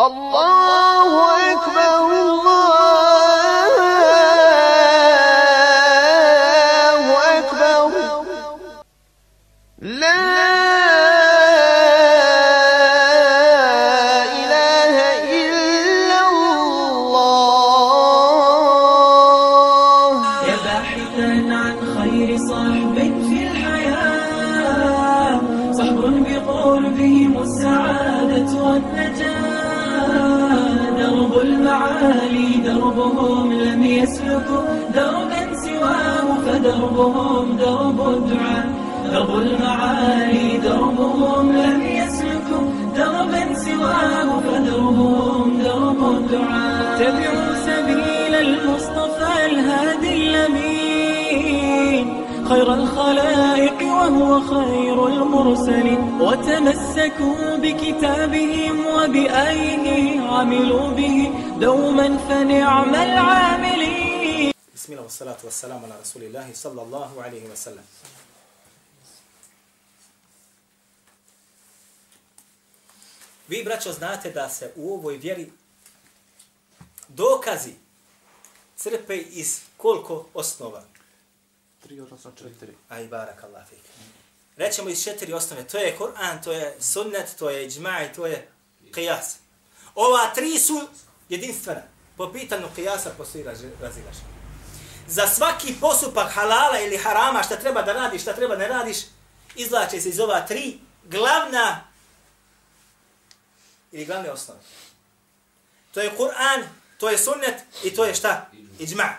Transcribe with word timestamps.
الله 0.00 1.37
فدربهم 36.99 37.57
درب 37.57 37.99
الدعاء 38.09 38.69
درب 39.11 39.37
المعالي 39.37 40.57
دربهم 40.57 41.51
لم 41.51 41.81
يسلكوا 41.81 42.65
دربا 42.95 43.53
سواه 43.53 44.39
فدربهم 44.39 45.57
درب 45.63 46.01
الدعاء 46.17 46.95
اتبعوا 46.95 47.53
سبيل 47.67 48.35
المصطفى 48.35 49.45
الهادي 49.45 50.13
الأمين 50.29 52.05
خير 52.49 52.73
الخلائق 52.73 53.79
وهو 53.81 54.39
خير 54.41 55.07
المرسلين. 55.07 55.99
وتمسكوا 56.21 57.57
بكتابهم 57.63 58.75
وبأيديهم 58.95 60.27
عملوا 60.33 60.89
به 60.97 61.29
دوما 61.61 62.17
فنعم 62.29 62.95
العاملين. 62.95 63.78
Bismillah, 64.89 65.05
wa 65.05 65.11
salatu 65.11 65.45
wa 65.45 65.51
salam 65.51 65.83
ala 65.85 65.97
rasulillahi 65.97 66.55
sallallahu 66.55 67.21
alaihi 67.21 67.47
wa 67.47 67.55
sallam. 67.55 67.83
Vi, 73.47 73.63
braćo, 73.63 73.93
znate 73.93 74.31
da 74.31 74.49
se 74.49 74.73
u 74.75 74.93
ovoj 74.93 75.17
vjeri 75.17 75.51
dokazi 77.07 77.73
crpe 78.77 79.17
iz 79.17 79.59
koliko 79.77 80.25
osnova? 80.33 80.83
Tri, 81.83 81.99
odnosno 81.99 82.31
četiri. 82.31 82.77
Aj, 82.89 83.07
barak 83.07 83.43
Allah, 83.43 83.67
fik. 83.69 83.79
Rećemo 84.57 84.89
iz 84.89 85.03
četiri 85.03 85.33
osnove. 85.33 85.67
To 85.67 85.77
je 85.77 85.97
Kur'an, 85.97 86.43
to 86.43 86.51
je 86.51 86.75
sunnet, 86.79 87.35
to 87.39 87.49
je 87.49 87.69
džma'i, 87.69 88.15
to 88.15 88.25
je 88.25 88.47
qiyas. 88.91 89.37
Ova 89.95 90.33
tri 90.35 90.59
su 90.59 90.87
jedinstvena. 91.29 91.81
Po 92.17 92.31
pitanju 92.33 92.67
qiyasa 92.77 93.09
postoji 93.17 93.43
razilašenje. 93.81 94.38
Za 95.09 95.27
svaki 95.27 95.75
postupak 95.81 96.31
halala 96.31 96.79
ili 96.79 96.97
harama, 96.97 97.43
šta 97.43 97.55
treba 97.55 97.81
da 97.81 97.93
radiš, 97.93 98.21
šta 98.21 98.33
treba 98.33 98.55
da 98.55 98.61
ne 98.61 98.67
radiš, 98.67 98.97
izlače 99.55 100.01
se 100.01 100.09
iz 100.09 100.19
ova 100.19 100.41
tri 100.41 100.79
glavna 101.03 101.83
ili 103.91 104.05
glavne 104.05 104.31
osnove. 104.31 104.59
To 105.93 106.01
je 106.01 106.11
Kur'an, 106.17 106.63
to 106.97 107.09
je 107.09 107.17
sunnet 107.17 107.55
i 107.83 107.95
to 107.95 108.05
je 108.05 108.15
šta? 108.15 108.49
Iđma. 108.79 109.15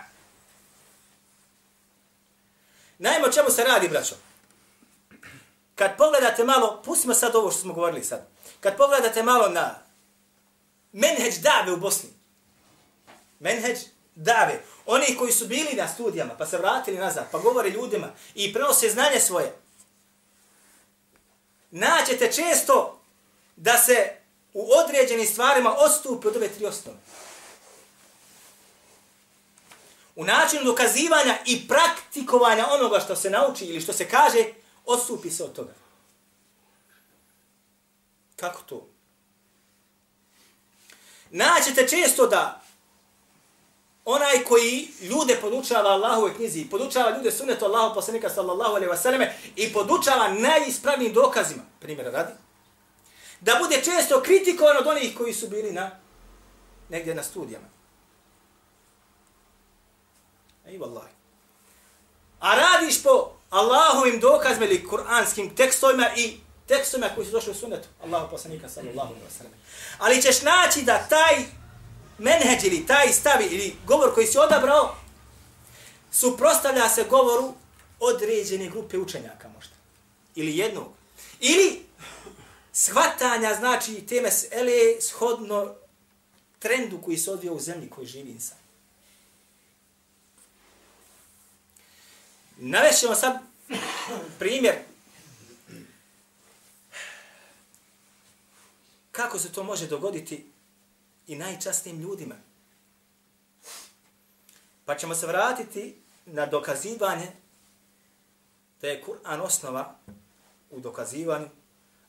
Najmo 2.97 3.27
čemu 3.27 3.49
se 3.49 3.63
radi, 3.63 3.89
braćo. 3.89 4.15
Kad 5.75 5.97
pogledate 5.97 6.43
malo, 6.43 6.81
pustimo 6.85 7.13
sad 7.13 7.35
ovo 7.35 7.51
što 7.51 7.61
smo 7.61 7.73
govorili 7.73 8.03
sad. 8.03 8.27
Kad 8.59 8.77
pogledate 8.77 9.23
malo 9.23 9.49
na 9.49 9.75
menheđ 10.91 11.37
dave 11.37 11.71
u 11.71 11.77
Bosni. 11.77 12.09
Menheđ 13.39 13.77
dave. 14.15 14.61
Oni 14.85 15.15
koji 15.19 15.31
su 15.31 15.47
bili 15.47 15.73
na 15.73 15.87
studijama, 15.87 16.33
pa 16.37 16.45
se 16.45 16.57
vratili 16.57 16.97
nazad, 16.97 17.27
pa 17.31 17.39
govore 17.39 17.69
ljudima 17.69 18.07
i 18.35 18.53
prenose 18.53 18.89
znanje 18.89 19.19
svoje. 19.19 19.55
Naćete 21.71 22.31
često 22.31 23.01
da 23.55 23.77
se 23.77 24.15
u 24.53 24.69
određenim 24.73 25.27
stvarima 25.27 25.75
odstupi 25.77 26.27
od 26.27 26.35
ove 26.35 26.49
tri 26.49 26.65
osnove. 26.65 26.97
U 30.15 30.25
načinu 30.25 30.63
dokazivanja 30.63 31.37
i 31.45 31.67
praktikovanja 31.67 32.67
onoga 32.69 32.99
što 32.99 33.15
se 33.15 33.29
nauči 33.29 33.65
ili 33.65 33.81
što 33.81 33.93
se 33.93 34.09
kaže, 34.09 34.45
odstupi 34.85 35.29
se 35.29 35.43
od 35.43 35.53
toga. 35.53 35.73
Kako 38.35 38.61
to? 38.61 38.87
Naćete 41.29 41.87
često 41.87 42.27
da 42.27 42.61
onaj 44.05 44.43
koji 44.43 44.87
ljude 45.01 45.37
podučava 45.41 45.89
Allahove 45.89 46.33
knjizi, 46.33 46.69
podučava 46.69 47.17
ljude 47.17 47.31
sunnetu 47.31 47.65
Allahu 47.65 47.95
poslanika 47.95 48.29
sallallahu 48.29 48.75
alejhi 48.75 48.91
ve 48.91 48.97
selleme 48.97 49.35
i 49.55 49.73
podučava 49.73 50.33
najispravnijim 50.33 51.13
dokazima, 51.13 51.63
primjera 51.79 52.11
radi, 52.11 52.33
da 53.41 53.55
bude 53.61 53.81
često 53.83 54.21
kritikovan 54.21 54.77
od 54.77 54.87
onih 54.87 55.17
koji 55.17 55.33
su 55.33 55.47
bili 55.47 55.71
na 55.71 55.91
negdje 56.89 57.15
na 57.15 57.23
studijama. 57.23 57.67
Ej, 60.67 60.77
vallahi. 60.77 61.11
A 62.39 62.55
radiš 62.55 63.03
po 63.03 63.31
Allahovim 63.49 64.19
dokazima 64.19 64.65
ili 64.65 64.87
kuranskim 64.87 65.55
tekstovima 65.55 66.09
i 66.15 66.37
tekstovima 66.67 67.09
koji 67.15 67.25
su 67.25 67.31
došli 67.31 67.51
u 67.51 67.55
sunnetu 67.55 67.87
Allahu 68.03 68.29
poslanika 68.29 68.69
sallallahu 68.69 69.07
alejhi 69.07 69.25
ve 69.25 69.31
selleme. 69.31 69.55
Ali 69.97 70.21
ćeš 70.21 70.41
naći 70.41 70.81
da 70.81 71.07
taj 71.09 71.60
menheđ 72.21 72.63
ili 72.63 72.85
taj 72.85 73.13
stavi 73.13 73.45
ili 73.45 73.75
govor 73.87 74.13
koji 74.13 74.27
si 74.27 74.37
odabrao 74.37 74.95
suprostavlja 76.11 76.89
se 76.89 77.03
govoru 77.09 77.53
određene 77.99 78.69
grupe 78.69 78.97
učenjaka 78.97 79.49
možda. 79.49 79.73
Ili 80.35 80.57
jednog. 80.57 80.87
Ili 81.39 81.85
shvatanja 82.73 83.55
znači 83.55 84.05
teme 84.07 84.29
ele 84.51 85.01
shodno 85.01 85.75
trendu 86.59 87.01
koji 87.01 87.17
se 87.17 87.31
odvija 87.31 87.53
u 87.53 87.59
zemlji 87.59 87.89
koji 87.89 88.07
živi 88.07 88.29
insan. 88.29 88.57
Navešćemo 92.57 93.15
sad 93.15 93.39
primjer 94.39 94.75
kako 99.11 99.39
se 99.39 99.51
to 99.51 99.63
može 99.63 99.87
dogoditi 99.87 100.50
i 101.31 101.35
najčastnijim 101.35 102.01
ljudima. 102.01 102.35
Pa 104.85 104.95
ćemo 104.95 105.15
se 105.15 105.27
vratiti 105.27 106.01
na 106.25 106.45
dokazivanje 106.45 107.31
da 108.81 108.87
je 108.87 109.03
Kur'an 109.03 109.41
osnova 109.41 109.95
u 110.69 110.79
dokazivanju, 110.79 111.49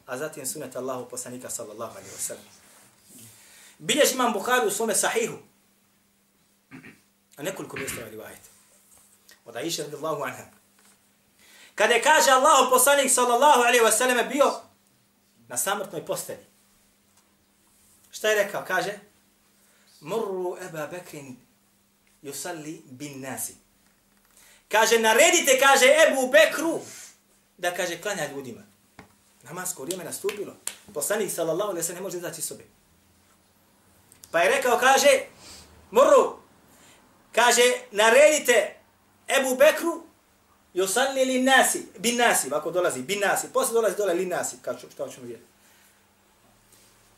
a 0.06 0.18
zatim 0.18 0.46
sunet 0.46 0.76
Allahu 0.76 1.08
poslanika 1.08 1.50
sallallahu 1.50 1.96
alaihi 1.96 2.14
wa 2.14 2.20
sallam. 2.20 2.44
Bilješ 3.78 4.12
imam 4.12 4.32
Bukhari 4.32 4.66
u 4.66 4.70
svome 4.70 4.94
sahihu, 4.94 5.36
a 7.36 7.42
nekoliko 7.42 7.76
mjesta 7.76 8.08
rivajete. 8.08 8.48
Od 9.44 9.56
Aisha 9.56 9.82
radijallahu 9.82 10.22
anha. 10.22 10.44
Kada 11.74 11.94
je 11.94 12.02
kaže 12.02 12.30
Allahu 12.30 12.70
poslanik 12.70 13.10
sallallahu 13.10 13.60
alaihi 13.60 13.84
wa 13.84 13.92
sallam 13.92 14.28
bio 14.28 14.52
na 15.48 15.56
samrtnoj 15.56 16.06
postelji. 16.06 16.46
Šta 18.10 18.28
je 18.28 18.44
rekao? 18.44 18.64
Kaže, 18.66 19.11
Murru 20.02 20.58
Eba 20.68 20.86
Bekrin 20.86 21.36
yusalli 22.22 22.82
bin 22.90 23.20
nasi. 23.22 23.54
Kaže, 24.68 24.98
naredite, 24.98 25.58
kaže 25.58 25.86
Ebu 25.86 26.32
Bekru, 26.32 26.80
da 27.58 27.74
kaže, 27.74 28.00
klanja 28.00 28.28
ljudima. 28.34 28.62
Namasko 29.42 29.82
vrijeme 29.82 30.04
nastupilo. 30.04 30.56
Poslanik 30.94 31.30
sallallahu 31.32 31.70
alaihi 31.70 31.86
se 31.86 31.94
ne 31.94 32.00
može 32.00 32.18
izaći 32.18 32.42
sobe. 32.42 32.64
Pa 34.30 34.40
je 34.40 34.56
rekao, 34.56 34.78
kaže, 34.78 35.20
Murru, 35.90 36.36
kaže, 37.32 37.62
naredite 37.90 38.76
Ebu 39.28 39.56
Bekru, 39.56 40.02
yusalli 40.74 41.26
lin 41.26 41.44
nasi, 41.44 41.86
bin 41.98 42.16
nasi, 42.16 42.48
ovako 42.48 42.70
dolazi, 42.70 43.02
bin 43.02 43.20
nasi, 43.20 43.46
posle 43.52 43.74
dolazi 43.74 43.96
dole 43.96 44.14
lin 44.14 44.28
nasi, 44.28 44.56
kao, 44.62 44.78
što 44.78 45.08
ćemo 45.08 45.26
vidjeti. 45.26 45.44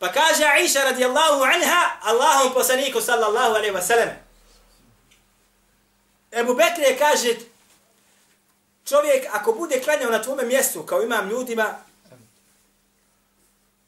Pa 0.04 0.12
kaže 0.12 0.44
Aisha 0.44 0.84
radijallahu 0.84 1.42
anha 1.42 1.96
Allahom 2.02 2.52
poslaniku 2.52 3.00
sallallahu 3.00 3.54
alaihi 3.54 3.72
wasallam. 3.72 4.10
Ebu 6.32 6.54
Bekri 6.54 6.96
kaže 6.98 7.36
čovjek 8.84 9.26
ako 9.32 9.52
bude 9.52 9.80
klanjao 9.80 10.10
na 10.10 10.22
tvome 10.22 10.44
mjestu 10.44 10.82
kao 10.82 11.02
imam 11.02 11.28
ljudima 11.28 11.76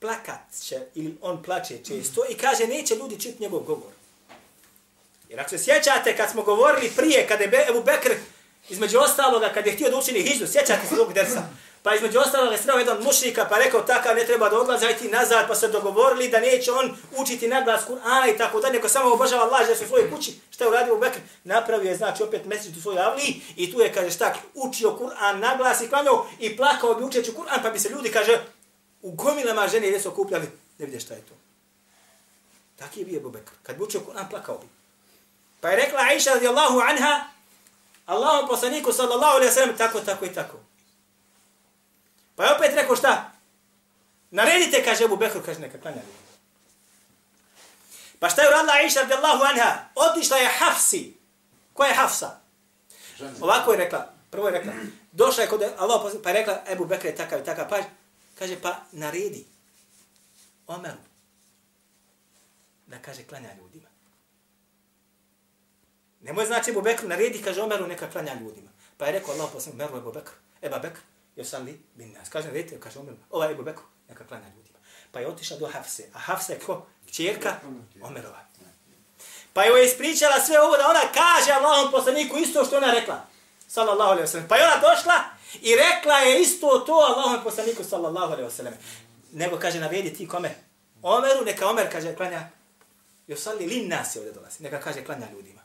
plakat 0.00 0.40
će 0.62 0.80
ili 0.94 1.18
on 1.22 1.42
plače 1.42 1.84
često 1.84 2.24
i 2.28 2.34
kaže 2.34 2.66
neće 2.66 2.94
ljudi 2.94 3.20
čuti 3.20 3.42
njegov 3.42 3.60
govor. 3.60 3.92
Jer 5.28 5.40
ako 5.40 5.50
se 5.50 5.58
sjećate 5.58 6.16
kad 6.16 6.30
smo 6.30 6.42
govorili 6.42 6.92
prije 6.96 7.26
kada 7.28 7.44
je 7.44 7.66
Ebu 7.70 7.82
Bekr 7.82 8.14
između 8.68 8.98
ostaloga 8.98 9.52
kad 9.54 9.66
je 9.66 9.72
htio 9.72 9.90
da 9.90 9.96
učini 9.96 10.22
hijđu, 10.22 10.46
sjećate 10.46 10.86
se 10.88 10.96
tog 10.96 11.12
dersa. 11.12 11.42
Pa 11.86 11.94
između 11.94 12.18
ostalog 12.18 12.52
je 12.52 12.58
sreo 12.58 12.78
jedan 12.78 13.02
mušnika 13.02 13.46
pa 13.50 13.58
rekao 13.58 13.80
takav 13.80 14.16
ne 14.16 14.24
treba 14.24 14.48
da 14.48 14.58
odlazi, 14.60 14.86
ajti 14.86 15.08
nazad, 15.08 15.48
pa 15.48 15.54
se 15.54 15.68
dogovorili 15.68 16.28
da 16.28 16.40
neće 16.40 16.72
on 16.72 16.96
učiti 17.16 17.48
naglas 17.48 17.82
Kur'ana 17.88 18.34
i 18.34 18.38
tako 18.38 18.60
da 18.60 18.70
neko 18.70 18.88
samo 18.88 19.12
obožava 19.12 19.44
Allah 19.44 19.68
da 19.68 19.76
su 19.76 19.84
u 19.84 19.86
svojoj 19.86 20.10
kući. 20.10 20.34
Šta 20.50 20.64
je 20.64 20.70
uradio 20.70 20.94
u 20.94 20.98
Bekr? 20.98 21.18
Napravio 21.44 21.90
je 21.90 21.96
znači 21.96 22.22
opet 22.22 22.44
mjesec 22.44 22.76
u 22.76 22.80
svojoj 22.80 23.02
avliji 23.02 23.40
i 23.56 23.72
tu 23.72 23.80
je 23.80 23.92
kaže 23.92 24.10
šta 24.10 24.34
učio 24.54 24.98
Kur'an 25.00 25.38
naglas 25.38 25.80
i 25.80 25.88
klanjao 25.88 26.26
i 26.38 26.56
plakao 26.56 26.94
bi 26.94 27.04
učeći 27.04 27.32
Kur'an 27.32 27.62
pa 27.62 27.70
bi 27.70 27.78
se 27.78 27.88
ljudi 27.88 28.10
kaže 28.10 28.38
u 29.02 29.12
gomilama 29.12 29.68
žene 29.68 29.86
gdje 29.86 30.00
su 30.00 30.08
okupljali. 30.08 30.46
Ne 30.78 30.84
vidje 30.84 31.00
šta 31.00 31.14
je 31.14 31.20
to. 31.20 31.34
Taki 32.76 33.00
je 33.00 33.06
bio 33.06 33.18
Abu 33.18 33.30
Bekr. 33.30 33.52
Kad 33.62 33.76
bi 33.76 33.82
učio 33.82 34.00
Kur'an 34.00 34.30
plakao 34.30 34.58
bi. 34.58 34.66
Pa 35.60 35.68
je 35.68 35.76
rekla 35.76 36.00
Aisha 36.12 36.30
radijallahu 36.30 36.80
anha 36.80 37.24
Allahom 38.06 38.48
poslaniku 38.48 38.92
sallallahu 38.92 39.36
alaihi 39.36 39.50
wa 39.50 39.54
sallam 39.54 39.76
tako, 39.76 40.00
tako 40.00 40.24
i 40.24 40.34
tako. 40.34 40.65
Pa 42.36 42.44
je 42.44 42.54
opet 42.54 42.74
rekao 42.74 42.96
šta? 42.96 43.32
Naredite, 44.30 44.84
kaže 44.84 45.04
Abu 45.04 45.16
Bekr, 45.16 45.38
kaže 45.44 45.60
neka 45.60 45.80
klanja 45.80 46.02
Pa 48.18 48.28
šta 48.28 48.42
je 48.42 48.48
uradila 48.48 48.74
Aisha 48.74 49.00
radijallahu 49.00 49.42
anha? 49.44 49.88
Otišla 49.94 50.36
je 50.36 50.48
Hafsi. 50.48 51.16
Ko 51.72 51.84
je 51.84 51.94
Hafsa? 51.94 52.40
Ovako 53.40 53.72
je 53.72 53.78
rekla. 53.78 54.12
Prvo 54.30 54.48
je 54.48 54.52
rekla. 54.52 54.72
Došla 55.12 55.42
je 55.42 55.48
kod 55.48 55.62
Allah 55.78 56.12
pa 56.22 56.30
je 56.30 56.34
rekla 56.34 56.62
Abu 56.72 56.84
Bekr 56.84 57.06
je 57.06 57.16
takav 57.16 57.40
i 57.40 57.44
takav. 57.44 57.68
Pa 57.68 57.78
kaže 58.38 58.60
pa 58.60 58.76
naredi 58.92 59.44
Omeru 60.66 60.98
da 62.86 62.98
kaže 62.98 63.22
klanja 63.22 63.54
ljudima. 63.58 63.88
Nemoj 66.20 66.46
znači 66.46 66.70
Abu 66.70 66.82
Bekr 66.82 67.04
naredi 67.04 67.42
kaže 67.42 67.62
Omeru 67.62 67.86
neka 67.86 68.10
klanja 68.10 68.34
ljudima. 68.34 68.70
Pa 68.96 69.06
je 69.06 69.12
rekao 69.12 69.34
Allah 69.34 69.50
poslanik 69.52 69.78
Meru 69.78 69.96
Abu 69.96 70.12
Bekr. 70.12 70.32
Eba 70.62 70.78
Bekr 70.78 71.00
Josalli 71.36 71.80
bin 71.94 72.12
nas. 72.12 72.28
Kaže, 72.28 72.50
vidite, 72.50 72.80
kaže 72.80 72.98
Omer, 72.98 73.14
ovaj 73.30 73.52
Ebu 73.52 73.62
Bekru, 73.62 73.84
neka 74.08 74.26
klanja 74.26 74.48
ljudima. 74.56 74.78
Pa 75.12 75.20
je 75.20 75.28
otišla 75.28 75.56
do 75.56 75.66
Hafse. 75.66 76.08
A 76.14 76.18
Hafse 76.18 76.52
je 76.52 76.58
ko? 76.58 76.86
Čerka 77.10 77.56
Omerova. 78.00 78.44
Pa 79.52 79.62
je 79.62 79.86
ispričala 79.86 80.40
sve 80.40 80.60
ovo 80.60 80.76
da 80.76 80.88
ona 80.88 81.00
kaže 81.14 81.52
Allahom 81.52 81.92
poslaniku 81.92 82.36
isto 82.36 82.64
što 82.64 82.76
ona 82.76 82.90
rekla. 82.90 83.26
Sallallahu 83.68 84.10
alaihi 84.10 84.28
wasallam. 84.28 84.48
Pa 84.48 84.56
je 84.56 84.64
ona 84.64 84.76
došla 84.76 85.24
i 85.62 85.76
rekla 85.76 86.18
je 86.18 86.42
isto 86.42 86.78
to 86.78 86.92
Allahom 86.92 87.44
poslaniku 87.44 87.84
sallallahu 87.84 88.32
alaihi 88.32 88.50
wasallam. 88.50 88.72
Nego 89.32 89.58
kaže, 89.58 89.80
navedi 89.80 90.14
ti 90.14 90.28
kome? 90.28 90.54
Omeru, 91.02 91.44
neka 91.44 91.68
Omer 91.68 91.92
kaže, 91.92 92.16
klanja 92.16 92.48
Josalli 93.26 93.66
lin 93.66 93.88
nas 93.88 94.16
je 94.16 94.20
ovdje 94.20 94.32
dolazi. 94.32 94.62
Neka 94.62 94.80
kaže, 94.80 95.04
klanja 95.04 95.26
ljudima. 95.32 95.62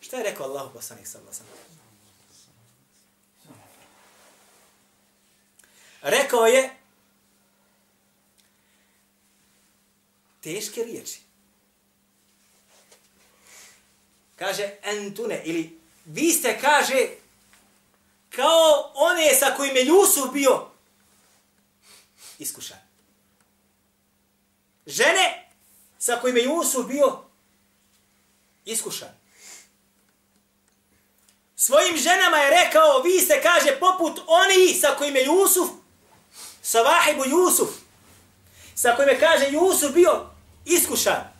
Šta 0.00 0.16
je 0.16 0.24
rekao 0.24 0.46
Allahu 0.46 0.72
poslanik 0.72 1.06
sallallahu 1.06 1.36
alaihi 1.36 1.52
wasallam? 1.52 1.77
Rekao 6.02 6.46
je 6.46 6.70
teške 10.40 10.84
riječi. 10.84 11.20
Kaže 14.36 14.70
entune 14.82 15.42
ili 15.44 15.80
vi 16.04 16.32
ste 16.32 16.60
kaže 16.60 17.08
kao 18.30 18.92
one 18.94 19.34
sa 19.34 19.54
kojim 19.56 19.76
je 19.76 19.86
Jusuf 19.86 20.32
bio 20.32 20.70
iskušan. 22.38 22.78
Žene 24.86 25.48
sa 25.98 26.18
kojim 26.20 26.36
je 26.36 26.44
Jusuf 26.44 26.86
bio 26.86 27.24
iskušan. 28.64 29.18
Svojim 31.56 31.96
ženama 31.96 32.36
je 32.36 32.64
rekao, 32.64 33.02
vi 33.02 33.20
ste, 33.20 33.42
kaže, 33.42 33.80
poput 33.80 34.20
oni 34.26 34.74
sa 34.80 34.94
kojim 34.98 35.16
je 35.16 35.24
Jusuf 35.24 35.68
sa 36.68 36.82
Vahibu 36.82 37.24
Jusuf, 37.24 37.70
sa 38.74 38.96
kojim 38.96 39.08
je 39.08 39.20
kaže 39.20 39.46
Jusuf 39.52 39.92
bio 39.92 40.26
iskušan. 40.64 41.32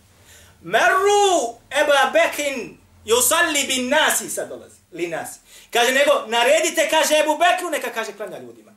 Meru 0.62 1.60
Eba 1.70 2.10
Bekin 2.12 2.78
yusalli 3.04 3.66
bin 3.66 3.88
nasi, 3.88 4.30
sad 4.30 4.48
dolazi, 4.48 4.80
li 4.92 5.06
nasi. 5.08 5.40
Kaže, 5.72 5.92
nego, 5.92 6.24
naredite, 6.26 6.88
kaže 6.90 7.14
Ebu 7.18 7.38
Bekru, 7.38 7.70
neka 7.70 7.92
kaže 7.92 8.12
klanja 8.12 8.38
ljudima. 8.38 8.72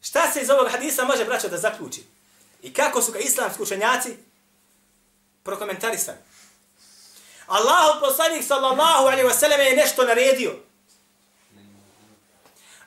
Šta 0.00 0.32
se 0.32 0.42
iz 0.42 0.50
ovog 0.50 0.68
hadisa 0.70 1.04
može, 1.04 1.24
braćo, 1.24 1.48
da 1.48 1.58
zaključi? 1.58 2.04
I 2.62 2.72
kako 2.72 3.02
su 3.02 3.12
ga 3.12 3.18
islamski 3.18 3.62
učenjaci 3.62 4.16
prokomentarisali? 5.42 6.18
Allahu 7.46 8.00
poslanik 8.00 8.44
sallallahu 8.44 9.06
alaihi 9.06 9.28
wa 9.28 9.38
sallam 9.38 9.60
je 9.60 9.76
nešto 9.76 10.04
naredio 10.04 10.58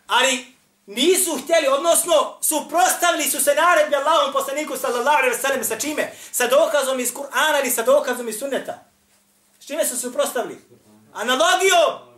ali 0.07 0.55
nisu 0.85 1.39
htjeli, 1.43 1.67
odnosno 1.67 2.37
suprostavili 2.41 3.23
su 3.23 3.43
se 3.43 3.55
naredbi 3.55 3.95
Allahom 3.95 4.33
poslaniku 4.33 4.77
sallallahu 4.77 5.17
alaihi 5.17 5.35
wa 5.35 5.41
sallam 5.41 5.63
sa 5.63 5.79
čime? 5.79 6.11
Sa 6.31 6.47
dokazom 6.47 6.99
iz 6.99 7.13
Kur'ana 7.13 7.59
ili 7.61 7.71
sa 7.71 7.83
dokazom 7.83 8.29
iz 8.29 8.39
sunneta? 8.39 8.83
S 9.59 9.65
čime 9.65 9.85
su 9.85 9.97
suprostavili? 9.97 10.61
Analogijom! 11.13 12.15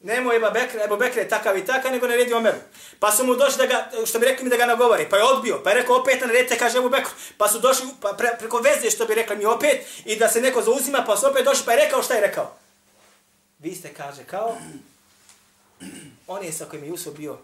Nemoj 0.00 0.36
Eba 0.36 0.50
Bekre, 0.50 0.84
Ebu 0.84 0.96
Bekre 0.96 1.28
takav 1.28 1.58
i 1.58 1.66
takav, 1.66 1.92
nego 1.92 2.06
naredi 2.06 2.34
Omeru. 2.34 2.58
Pa 3.00 3.12
su 3.12 3.24
mu 3.26 3.34
došli 3.34 3.58
da 3.58 3.66
ga, 3.66 3.90
što 4.06 4.18
bi 4.18 4.26
rekli 4.26 4.44
mi 4.44 4.50
da 4.50 4.56
ga 4.56 4.66
nagovori, 4.66 5.08
pa 5.10 5.16
je 5.16 5.24
odbio, 5.24 5.60
pa 5.64 5.70
je 5.70 5.76
rekao 5.76 5.96
opet 5.96 6.20
naredite, 6.20 6.58
kaže 6.58 6.78
Ebu 6.78 6.88
Bekru. 6.88 7.10
Pa 7.38 7.48
su 7.48 7.58
došli 7.58 7.88
pa 8.00 8.12
pre, 8.12 8.36
preko 8.38 8.58
veze, 8.58 8.90
što 8.90 9.06
bi 9.06 9.14
rekli 9.14 9.36
mi 9.36 9.44
opet, 9.44 9.86
i 10.04 10.16
da 10.16 10.28
se 10.28 10.40
neko 10.40 10.62
zauzima, 10.62 11.04
pa 11.06 11.16
su 11.16 11.26
opet 11.26 11.44
došli, 11.44 11.64
pa 11.64 11.72
je 11.72 11.84
rekao 11.84 12.02
šta 12.02 12.14
je 12.14 12.20
rekao. 12.20 12.56
Vi 13.58 13.74
ste, 13.74 13.94
kaže, 13.94 14.24
kao 14.24 14.56
on 16.26 16.44
je 16.44 16.52
sa 16.52 16.64
kojim 16.64 16.84
je 16.84 16.90
Jusuf 16.90 17.16
bio 17.16 17.38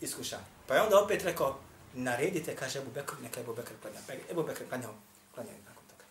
iskušan. 0.00 0.40
Pa 0.66 0.74
je 0.74 0.82
onda 0.82 1.00
opet 1.00 1.22
rekao, 1.22 1.58
naredite, 1.94 2.56
kaže 2.56 2.78
Ebu 2.78 2.90
Bekr, 2.90 3.14
neka 3.22 3.40
Ebu 3.40 3.54
Bekr 3.54 3.72
klanja. 3.82 3.98
Pa 4.06 4.12
Ebu 4.30 4.42
Bekr 4.42 4.68
klanjao, 4.68 4.94
klanjao 5.34 5.54
nakon 5.68 5.82
toga. 5.88 6.04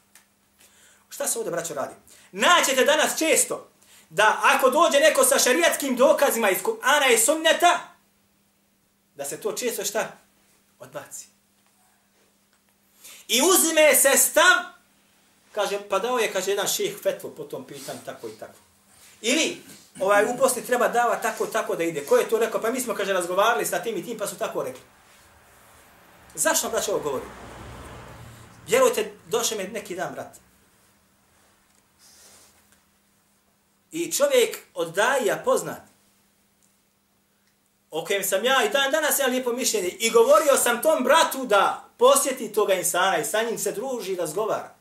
Šta 1.10 1.28
se 1.28 1.40
ovdje, 1.40 1.52
braćo, 1.52 1.74
radi? 1.74 1.94
Naćete 2.32 2.86
danas 2.86 3.18
često 3.20 3.70
da 4.10 4.40
ako 4.44 4.70
dođe 4.70 5.00
neko 5.00 5.24
sa 5.24 5.40
šarijatskim 5.40 5.96
dokazima 5.96 6.50
iz 6.50 6.58
Kur'ana 6.64 7.14
i 7.14 7.18
sunneta, 7.18 7.80
da 9.16 9.26
se 9.26 9.42
to 9.42 9.52
često 9.52 9.86
šta? 9.86 10.18
Odbaci. 10.80 11.26
I 13.28 13.42
uzme 13.42 13.96
se 13.96 14.18
stav, 14.18 14.64
kaže, 15.52 15.80
pa 15.90 16.00
dao 16.00 16.20
je, 16.20 16.34
kaže, 16.34 16.52
jedan 16.52 16.68
ših 16.68 16.98
fetvo 17.04 17.30
po 17.30 17.44
tom 17.44 17.64
pitanju, 17.64 18.00
tako 18.06 18.28
i 18.28 18.38
tako. 18.40 18.60
Ili, 19.22 19.62
ovaj 20.00 20.26
uposli 20.36 20.66
treba 20.66 20.88
dava 20.88 21.16
tako 21.16 21.46
tako 21.46 21.76
da 21.76 21.84
ide. 21.84 22.06
Ko 22.06 22.18
je 22.18 22.30
to 22.30 22.40
rekao? 22.40 22.62
Pa 22.62 22.72
mi 22.72 22.82
smo 22.82 22.94
kaže 22.94 23.14
razgovarali 23.14 23.66
sa 23.66 23.80
tim 23.80 23.98
i 23.98 24.06
tim 24.06 24.18
pa 24.18 24.28
su 24.28 24.38
tako 24.38 24.64
rekli. 24.64 24.82
Zašto 26.36 26.68
vam 26.68 26.72
braćo 26.72 26.92
ovo 26.92 27.04
govori? 27.04 27.26
Vjerujte, 28.68 29.12
došao 29.28 29.58
mi 29.58 29.64
neki 29.64 29.96
dan, 29.96 30.14
brat. 30.14 30.38
I 33.92 34.12
čovjek 34.12 34.58
od 34.74 34.94
daja 34.94 35.42
poznat, 35.46 35.82
o 37.92 38.06
kojem 38.06 38.24
sam 38.24 38.46
ja 38.46 38.66
i 38.66 38.70
dan 38.70 38.92
danas 38.92 39.20
ja 39.20 39.28
lijepo 39.28 39.54
mišljenje, 39.54 39.88
i 39.88 40.10
govorio 40.10 40.58
sam 40.58 40.82
tom 40.82 41.04
bratu 41.04 41.46
da 41.46 41.90
posjeti 41.98 42.54
toga 42.54 42.74
insana 42.74 43.18
i 43.18 43.26
sa 43.26 43.44
njim 43.44 43.58
se 43.58 43.72
druži 43.72 44.14
i 44.14 44.16
razgovara. 44.16 44.77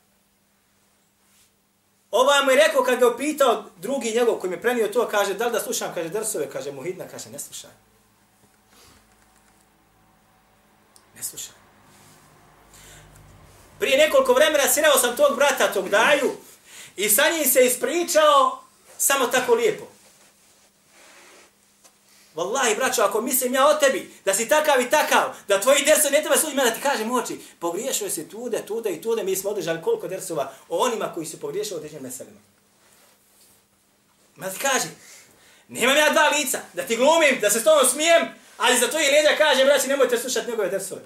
Ova 2.17 2.43
mu 2.45 2.51
je 2.51 2.57
rekao 2.57 2.83
kad 2.83 2.99
ga 2.99 3.09
upitao 3.09 3.65
drugi 3.77 4.13
njegov 4.13 4.39
koji 4.39 4.51
mi 4.51 4.57
je 4.57 4.63
prenio 4.63 4.89
to, 4.89 5.09
kaže 5.09 5.35
da 5.35 5.47
li 5.47 5.53
da 5.53 5.61
slušam, 5.61 5.95
kaže 5.95 6.09
drsove, 6.09 6.51
kaže 6.51 6.73
muhidna, 6.73 7.05
kaže 7.11 7.31
ne 7.31 7.39
slušaj. 7.39 7.71
Ne 11.17 11.23
slušaj. 11.23 11.55
Prije 13.79 13.99
nekoliko 13.99 14.33
vremena 14.33 14.69
sreo 14.69 14.99
sam 14.99 15.17
tog 15.17 15.37
brata, 15.37 15.73
tog 15.73 15.89
daju, 15.89 16.31
i 16.97 17.09
sa 17.09 17.23
njim 17.31 17.45
se 17.45 17.67
ispričao 17.67 18.63
samo 18.99 19.27
tako 19.27 19.55
lijepo. 19.55 19.85
Wallahi, 22.37 22.77
braćo, 22.77 23.03
ako 23.03 23.21
mislim 23.21 23.55
ja 23.55 23.67
o 23.69 23.75
tebi, 23.75 24.11
da 24.25 24.35
si 24.35 24.49
takav 24.49 24.81
i 24.81 24.91
takav, 24.91 25.35
da 25.49 25.61
tvoji 25.61 25.85
dersovi 25.85 26.13
ne 26.13 26.21
treba 26.21 26.37
sudima 26.37 26.65
da 26.65 26.71
ti 26.71 26.81
kažem 26.81 27.13
oči, 27.13 27.41
pogriješio 27.59 28.11
si 28.11 28.29
tude, 28.29 28.67
tude 28.67 28.91
i 28.91 29.03
tude, 29.03 29.25
mi 29.25 29.37
smo 29.37 29.51
održali 29.51 29.83
koliko 29.83 30.09
dersova 30.09 30.53
o 30.69 30.79
onima 30.79 31.13
koji 31.15 31.27
su 31.27 31.41
pogriješili 31.41 31.77
određenim 31.77 32.03
meselima. 32.03 32.41
Ma 34.37 34.51
ti 34.51 34.59
kaže, 34.59 34.89
nemam 35.69 35.97
ja 35.97 36.11
dva 36.11 36.29
lica, 36.29 36.59
da 36.73 36.83
ti 36.83 36.97
glumim, 36.97 37.41
da 37.41 37.51
se 37.51 37.61
s 37.61 37.65
tobom 37.65 37.89
smijem, 37.89 38.29
ali 38.57 38.79
za 38.79 38.89
tvoji 38.89 39.11
leđa 39.11 39.37
kažem, 39.39 39.67
braći, 39.67 39.89
nemojte 39.89 40.19
slušati 40.19 40.51
njegove 40.51 40.69
dersove. 40.69 41.03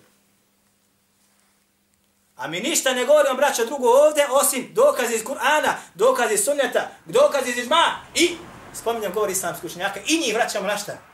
A 2.37 2.49
mi 2.49 2.61
ništa 2.61 2.95
ne 2.95 3.05
govorimo, 3.05 3.37
braćo, 3.37 3.65
drugo 3.65 3.89
ovdje, 3.89 4.27
osim 4.31 4.71
dokazi 4.75 5.15
iz 5.15 5.25
Kur'ana, 5.25 5.73
dokazi 5.95 6.35
iz 6.35 6.45
sunneta, 6.45 6.91
dokazi 7.07 7.51
iz 7.51 7.59
izma 7.59 8.01
i, 8.15 8.37
spominjam 8.75 9.13
govori 9.13 9.33
islamski 9.33 9.67
učenjaka, 9.67 10.01
i 10.07 10.19
njih 10.19 10.35
vraćamo 10.35 10.67
na 10.67 10.79
šta? 10.79 11.10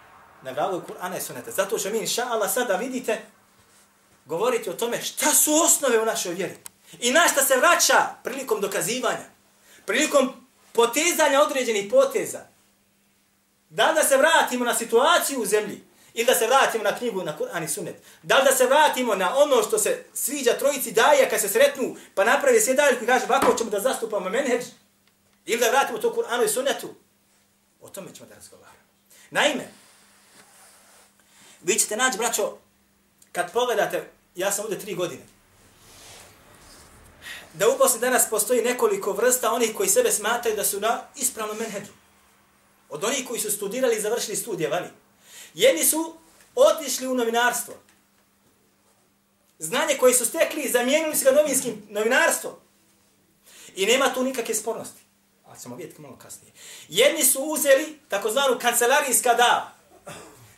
Na 0.47 0.53
glavu 0.53 0.83
Kur'ana 0.89 1.17
i 1.19 1.21
Sunneta. 1.21 1.51
Zato 1.51 1.79
ćemo 1.79 1.95
mi, 1.95 2.01
inša 2.01 2.25
Allah, 2.31 2.53
sada 2.53 2.77
vidite, 2.77 3.19
govoriti 4.25 4.71
o 4.71 4.73
tome 4.73 5.03
šta 5.03 5.31
su 5.35 5.55
osnove 5.55 6.03
u 6.03 6.05
našoj 6.05 6.35
vjeri. 6.35 6.57
I 7.01 7.11
na 7.11 7.29
šta 7.29 7.43
se 7.43 7.57
vraća 7.57 8.07
prilikom 8.25 8.61
dokazivanja, 8.61 9.27
prilikom 9.87 10.33
potezanja 10.73 11.43
određenih 11.43 11.91
poteza. 11.91 12.41
Da 13.71 13.91
li 13.91 13.95
da 13.95 14.05
se 14.05 14.17
vratimo 14.17 14.65
na 14.65 14.75
situaciju 14.75 15.41
u 15.43 15.47
zemlji 15.47 15.85
ili 16.15 16.27
da 16.27 16.35
se 16.35 16.47
vratimo 16.47 16.85
na 16.85 16.99
knjigu 16.99 17.23
na 17.23 17.39
Kur'an 17.39 17.65
i 17.65 17.69
Sunnet? 17.69 17.97
Da 18.23 18.39
li 18.39 18.45
da 18.45 18.57
se 18.57 18.67
vratimo 18.67 19.15
na 19.15 19.37
ono 19.37 19.63
što 19.63 19.79
se 19.79 20.05
sviđa 20.15 20.53
trojici 20.53 20.93
daje 20.93 21.31
kad 21.31 21.41
se 21.41 21.49
sretnu 21.49 21.97
pa 22.15 22.25
napravi 22.25 22.61
sjedaljku 22.61 23.05
i 23.05 23.07
kaže 23.07 23.25
ovako 23.25 23.55
ćemo 23.59 23.71
da 23.71 23.81
zastupamo 23.81 24.29
menheđ? 24.29 24.65
Ili 25.47 25.61
da 25.61 25.71
vratimo 25.71 25.99
to 25.99 26.15
Kur'anu 26.15 26.45
i 26.45 26.49
Sunnetu? 26.49 26.95
O 27.81 27.89
tome 27.89 28.15
ćemo 28.15 28.29
da 28.29 28.35
razgovaramo. 28.35 28.87
Naime, 29.31 29.69
vi 31.67 31.79
ćete 31.79 31.97
naći, 31.97 32.19
braćo, 32.19 32.59
kad 33.33 33.53
pogledate, 33.53 34.11
ja 34.35 34.53
sam 34.53 34.65
ovdje 34.65 34.79
tri 34.79 34.95
godine, 34.95 35.23
da 37.55 37.69
u 37.69 37.79
Bosni 37.79 38.01
danas 38.01 38.31
postoji 38.31 38.63
nekoliko 38.63 39.13
vrsta 39.13 39.53
onih 39.53 39.75
koji 39.77 39.89
sebe 39.89 40.13
smatraju 40.13 40.57
da 40.57 40.65
su 40.65 40.81
na 40.81 41.03
ispravnom 41.17 41.57
menhedu. 41.59 41.93
Od 42.89 43.05
onih 43.05 43.27
koji 43.29 43.41
su 43.41 43.51
studirali 43.51 43.97
i 43.97 44.01
završili 44.01 44.37
studije 44.37 44.69
vani. 44.69 44.89
Jedni 45.55 45.85
su 45.85 46.15
otišli 46.55 47.07
u 47.07 47.15
novinarstvo. 47.15 47.75
Znanje 49.59 49.97
koje 50.01 50.15
su 50.15 50.27
stekli 50.27 50.63
i 50.63 50.71
zamijenili 50.71 51.17
su 51.17 51.25
ga 51.25 51.31
novinskim 51.31 51.87
novinarstvom. 51.91 52.55
I 53.77 53.87
nema 53.87 54.15
tu 54.15 54.25
nikakve 54.25 54.55
spornosti. 54.55 55.01
Ali 55.45 55.61
ćemo 55.61 55.77
vidjeti 55.77 56.01
malo 56.01 56.19
kasnije. 56.19 56.53
Jedni 56.89 57.25
su 57.25 57.43
uzeli 57.43 57.99
takozvanu 58.09 58.59
kancelarijska 58.61 59.35
da. 59.35 59.77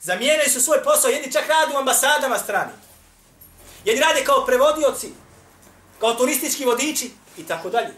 Zamijenili 0.00 0.50
su 0.50 0.60
svoj 0.60 0.82
posao. 0.82 1.10
Jedni 1.10 1.32
čak 1.32 1.48
radi 1.48 1.74
u 1.74 1.78
ambasadama 1.78 2.38
strani. 2.38 2.72
Jedni 3.84 4.02
rade 4.02 4.24
kao 4.24 4.46
prevodioci. 4.46 5.12
Kao 6.00 6.14
turistički 6.14 6.64
vodiči. 6.64 7.10
I 7.36 7.46
tako 7.46 7.70
dalje. 7.70 7.94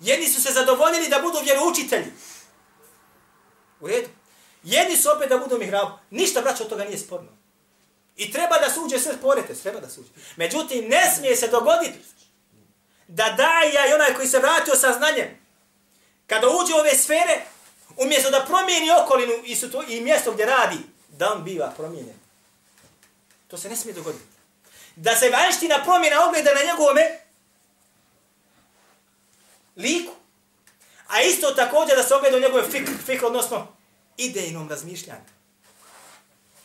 Jedni 0.00 0.28
su 0.28 0.42
se 0.42 0.52
zadovoljili 0.52 1.08
da 1.08 1.18
budu 1.18 1.38
vjeroučitelji. 1.44 2.12
U 3.80 3.86
redu. 3.86 4.08
Jedni 4.62 4.96
su 4.96 5.10
opet 5.16 5.28
da 5.28 5.38
budu 5.38 5.58
mihrabu. 5.58 5.92
Ništa, 6.10 6.40
braćo, 6.40 6.62
od 6.62 6.70
toga 6.70 6.84
nije 6.84 6.98
sporno. 6.98 7.28
I 8.16 8.32
treba 8.32 8.58
da 8.58 8.70
suđe 8.70 8.98
sve 8.98 9.14
sporete, 9.14 9.54
treba 9.54 9.80
da 9.80 9.88
suđe. 9.88 10.08
Međutim, 10.36 10.88
ne 10.88 11.12
smije 11.16 11.36
se 11.36 11.48
dogoditi 11.48 11.98
da 13.08 13.30
daja 13.30 13.86
i 13.90 13.94
onaj 13.94 14.14
koji 14.14 14.28
se 14.28 14.38
vratio 14.38 14.74
sa 14.74 14.92
znanjem, 14.92 15.38
kada 16.26 16.46
uđe 16.48 16.74
u 16.74 16.78
ove 16.78 16.94
sfere, 16.94 17.44
umjesto 17.96 18.30
da 18.30 18.44
promijeni 18.48 18.90
okolinu 18.90 19.32
i, 19.44 19.56
su 19.56 19.70
to, 19.70 19.82
i 19.82 20.00
mjesto 20.00 20.32
gdje 20.32 20.46
radi, 20.46 20.78
da 21.08 21.32
on 21.32 21.44
biva 21.44 21.72
promijenjen. 21.76 22.16
To 23.48 23.58
se 23.58 23.68
ne 23.68 23.76
smije 23.76 23.94
dogoditi. 23.94 24.24
Da 24.96 25.16
se 25.16 25.30
vanština 25.30 25.82
promjena 25.84 26.28
ogleda 26.28 26.50
na 26.54 26.70
njegovome 26.72 27.20
liku. 29.76 30.12
A 31.06 31.22
isto 31.22 31.50
također 31.50 31.96
da 31.96 32.02
se 32.02 32.14
ogleda 32.14 32.36
u 32.36 32.40
njegove 32.40 32.70
fikr, 32.70 32.90
fikr 33.06 33.24
odnosno 33.24 33.66
idejnom 34.16 34.68
razmišljanju. 34.68 35.36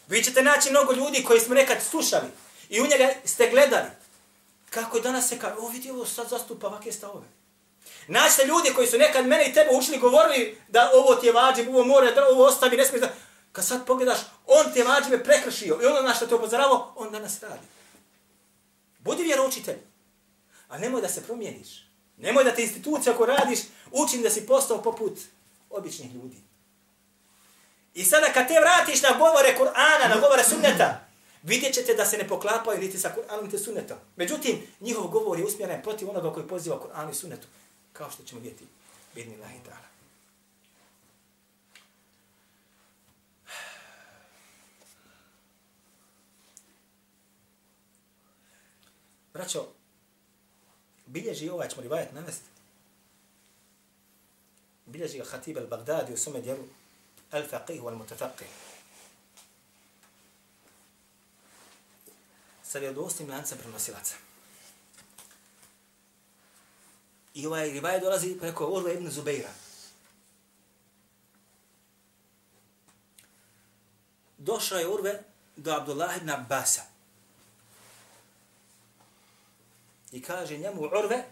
Vi 0.07 0.23
ćete 0.23 0.43
naći 0.43 0.69
mnogo 0.69 0.93
ljudi 0.93 1.23
koji 1.23 1.39
smo 1.39 1.55
nekad 1.55 1.77
slušali 1.89 2.27
i 2.69 2.81
u 2.81 2.87
njega 2.87 3.09
ste 3.25 3.49
gledali. 3.49 3.89
Kako 4.69 4.97
je 4.97 5.03
danas 5.03 5.29
se 5.29 5.39
kaže, 5.39 5.55
o 5.59 5.67
vidi 5.67 5.89
ovo 5.89 6.05
sad 6.05 6.29
zastupa 6.29 6.67
ovakve 6.67 6.91
stavove. 6.91 7.25
Naćite 8.07 8.45
ljudi 8.45 8.73
koji 8.75 8.87
su 8.87 8.97
nekad 8.97 9.27
mene 9.27 9.45
i 9.45 9.53
tebe 9.53 9.69
učili 9.73 9.97
govorili 9.97 10.57
da 10.67 10.91
ovo 10.93 11.15
ti 11.15 11.27
je 11.27 11.33
vađib, 11.33 11.69
ovo 11.69 11.83
more, 11.83 12.11
da 12.11 12.27
ovo 12.27 12.45
ostavi, 12.45 12.77
ne 12.77 12.85
smiješ 12.85 13.01
da... 13.01 13.13
Kad 13.51 13.65
sad 13.65 13.85
pogledaš, 13.85 14.19
on 14.47 14.73
te 14.73 14.83
vađibe 14.83 15.23
prekršio 15.23 15.79
i 15.83 15.85
ono 15.85 16.01
na 16.01 16.13
što 16.13 16.27
te 16.27 16.35
upozoravao, 16.35 16.93
on 16.95 17.11
danas 17.11 17.43
radi. 17.43 17.67
Budi 18.99 19.23
vjeroučitelj, 19.23 19.77
a 20.67 20.77
nemoj 20.77 21.01
da 21.01 21.09
se 21.09 21.23
promijeniš. 21.23 21.87
Nemoj 22.17 22.43
da 22.43 22.55
te 22.55 22.61
institucija 22.61 23.13
ako 23.13 23.25
radiš 23.25 23.59
učim 23.91 24.21
da 24.21 24.29
si 24.29 24.45
postao 24.45 24.81
poput 24.81 25.19
običnih 25.69 26.13
ljudi. 26.15 26.37
I 27.93 28.03
sada 28.03 28.33
kad 28.33 28.47
te 28.47 28.59
vratiš 28.59 29.01
na 29.01 29.09
govore 29.17 29.55
Kur'ana, 29.59 30.09
na 30.09 30.19
govore 30.21 30.43
sunneta, 30.43 31.07
vidjet 31.43 31.73
ćete 31.73 31.93
da 31.93 32.05
se 32.05 32.17
ne 32.17 32.27
poklapaju 32.27 32.79
niti 32.79 32.99
sa 32.99 33.15
Kur'anom 33.17 33.43
niti 33.43 33.57
sunnetom. 33.57 33.97
Međutim, 34.15 34.67
njihov 34.79 35.07
govor 35.07 35.39
je 35.39 35.45
usmjeren 35.45 35.81
protiv 35.81 36.09
onoga 36.09 36.33
koji 36.33 36.47
poziva 36.47 36.79
Kur'anu 36.79 37.11
i 37.11 37.15
sunnetu 37.15 37.47
kao 37.93 38.11
što 38.11 38.23
ćemo 38.23 38.41
vidjeti 38.41 38.67
bidni 39.15 39.37
lahi 39.37 39.59
ta'ala. 39.67 39.91
Braćo, 49.33 49.67
bilježi 51.05 51.49
ovaj 51.49 51.69
ćemo 51.69 51.81
rivajat 51.81 52.13
navesti. 52.13 52.45
Bilježi 54.85 55.17
ga 55.17 55.25
Hatib 55.25 55.57
al-Baghdadi 55.57 56.13
u 56.13 56.17
sume 56.17 56.41
djelu 56.41 56.63
Al-Faqih 57.31 57.81
wal-Mutafaqih. 57.81 58.45
Sa 62.63 62.79
vjerodostim 62.79 63.29
lancem 63.29 63.57
prenosilaca. 63.57 64.30
I 67.33 67.47
ovaj 67.47 67.69
rivaj 67.69 67.99
dolazi 67.99 68.37
preko 68.39 68.67
Urve 68.67 68.93
ibn 68.93 69.09
Zubeira. 69.09 69.49
Došao 74.37 74.79
je 74.79 74.87
Urve 74.87 75.23
do 75.55 75.71
Abdullah 75.71 76.17
ibn 76.17 76.29
Abbasa. 76.29 76.81
I 80.11 80.21
kaže 80.21 80.57
njemu 80.57 80.81
Urve 80.81 81.23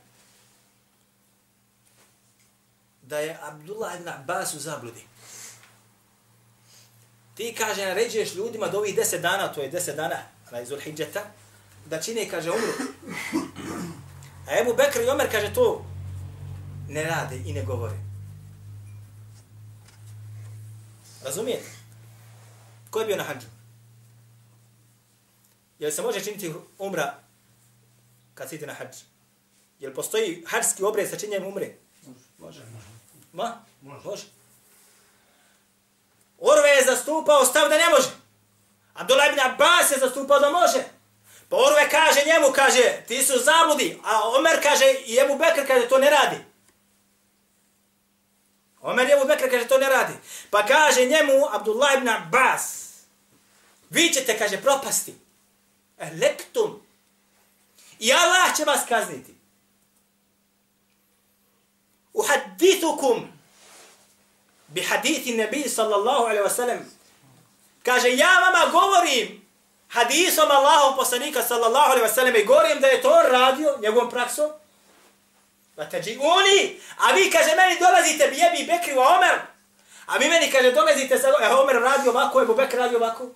da 3.01 3.19
je 3.19 3.37
Abdullah 3.41 3.95
ibn 3.95 4.09
Abbas 4.09 4.53
u 4.53 4.59
zabludi. 4.59 5.03
Ti, 7.35 7.55
kaže, 7.57 7.85
naređuješ 7.85 8.35
ljudima 8.35 8.67
do 8.67 8.77
ovih 8.77 8.95
deset 8.95 9.21
dana, 9.21 9.53
to 9.53 9.61
je 9.61 9.69
deset 9.69 9.95
dana, 9.95 10.17
na 10.51 10.61
izul 10.61 10.77
da 11.85 12.01
čine, 12.01 12.29
kaže, 12.29 12.51
umru. 12.51 12.73
A 14.47 14.59
Ebu 14.59 14.73
Bekr 14.73 15.01
i 15.01 15.09
Omer, 15.09 15.31
kaže, 15.31 15.53
to 15.53 15.85
ne 16.89 17.03
rade 17.03 17.41
i 17.45 17.53
ne 17.53 17.63
govore. 17.63 17.95
Razumijete? 21.23 21.69
Ko 22.89 22.99
je 22.99 23.05
bio 23.05 23.17
na 23.17 23.23
hađu? 23.23 23.47
Jel 25.79 25.91
se 25.91 26.01
može 26.01 26.23
činiti 26.23 26.53
umra 26.77 27.15
kad 28.33 28.49
si 28.49 28.57
na 28.57 28.73
hađ? 28.73 28.95
Jel 29.79 29.93
postoji 29.93 30.43
hađski 30.47 30.83
obred 30.83 31.09
sa 31.09 31.17
činjenjem 31.17 31.47
umre? 31.47 31.75
Može. 32.37 32.61
Ma? 33.33 33.57
Može. 33.81 34.07
može. 34.07 34.23
Orve 36.39 36.69
je 36.69 36.85
zastupao 36.85 37.45
stav 37.45 37.69
da 37.69 37.77
ne 37.77 37.89
može. 37.89 38.09
Abdullah 38.93 39.27
ibn 39.29 39.39
Abbas 39.39 39.91
je 39.91 39.99
zastupao 39.99 40.39
da 40.39 40.49
može. 40.49 40.83
Pa 41.49 41.55
Orve 41.57 41.89
kaže 41.89 42.19
njemu, 42.25 42.53
kaže, 42.55 43.03
ti 43.07 43.23
su 43.23 43.33
zabludi. 43.39 43.99
A 44.03 44.29
Omer 44.37 44.63
kaže, 44.63 44.85
i 45.05 45.17
Ebu 45.17 45.37
Bekr 45.37 45.67
kaže, 45.67 45.87
to 45.87 45.97
ne 45.97 46.09
radi. 46.09 46.48
Omer 48.81 49.07
je 49.07 49.13
Ebu 49.13 49.27
Bekr 49.27 49.49
kaže, 49.49 49.67
to 49.67 49.77
ne 49.77 49.89
radi. 49.89 50.13
Pa 50.49 50.65
kaže 50.65 51.05
njemu, 51.05 51.45
Abdullah 51.51 51.97
ibn 51.97 52.09
Abbas, 52.09 52.89
vi 53.89 54.09
ćete, 54.13 54.37
kaže, 54.37 54.61
propasti. 54.61 55.15
Elektum. 55.97 56.81
I 57.99 58.13
Allah 58.13 58.57
će 58.57 58.63
vas 58.63 58.79
kazniti. 58.89 59.33
Uhadithukum 62.13 63.27
bi 64.67 64.81
hadithi 64.81 65.33
nebi 65.33 65.69
sallallahu 65.69 66.23
alaihi 66.23 66.43
wasallam. 66.43 66.79
Kaže, 67.83 68.09
ja 68.09 68.29
vama 68.39 68.71
govorim 68.71 69.45
hadisom 69.87 70.51
Allahom 70.51 70.95
poslanika 70.95 71.43
sallallahu 71.43 71.91
alaihi 71.91 72.07
wasallam 72.07 72.41
i 72.41 72.45
govorim 72.45 72.79
da 72.79 72.87
je 72.87 73.01
to 73.01 73.21
radio 73.31 73.77
njegovom 73.81 74.09
praksom. 74.09 74.49
Va 75.79 75.85
uni, 75.85 76.79
a 76.97 77.13
vi, 77.13 77.31
kaže, 77.31 77.55
meni 77.55 77.79
dolazite 77.79 78.27
bi 78.27 78.37
jebi 78.37 78.71
Bekri 78.71 78.93
u 78.93 78.99
Omer. 78.99 79.39
A 80.05 80.17
vi 80.17 80.29
meni, 80.29 80.51
kaže, 80.51 80.71
dolazite 80.71 81.17
sa 81.17 81.27
e, 81.27 81.53
Omer 81.53 81.75
radi 81.75 82.09
ovako, 82.09 82.41
Ebu 82.41 82.55
Bekri 82.55 82.79
radi 82.79 82.95
ovako. 82.95 83.29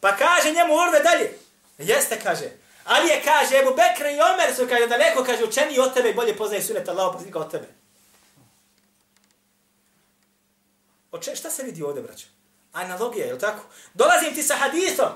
Pa 0.00 0.16
kaže 0.16 0.52
njemu 0.52 0.74
Urve 0.74 1.00
dalje. 1.00 1.38
Jeste, 1.78 2.20
kaže. 2.22 2.50
Ali 2.84 3.08
je, 3.08 3.22
kaže, 3.24 3.58
Ebu 3.58 3.74
Bekri 3.74 4.16
i 4.16 4.20
Omer 4.20 4.54
su, 4.56 4.66
kaže, 4.68 4.86
daleko, 4.86 5.24
kaže, 5.24 5.44
učeni 5.44 5.78
od 5.78 5.94
tebe 5.94 6.10
i 6.10 6.14
bolje 6.14 6.36
poznaje 6.36 6.62
sunet 6.62 6.88
Allah 6.88 7.12
poslanika 7.12 7.38
pa 7.38 7.44
od 7.44 7.50
tebe. 7.50 7.68
Oče, 11.12 11.36
šta 11.36 11.50
se 11.50 11.62
vidi 11.62 11.82
ovdje, 11.82 12.02
braćo? 12.02 12.26
Analogija, 12.72 13.26
je 13.26 13.32
li 13.32 13.38
tako? 13.40 13.62
Dolazim 13.94 14.34
ti 14.34 14.42
sa 14.42 14.56
hadisom, 14.56 15.12